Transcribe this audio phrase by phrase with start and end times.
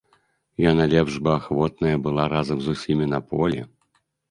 [0.71, 3.61] Яна лепш бы ахвотная была разам з усімі на полі.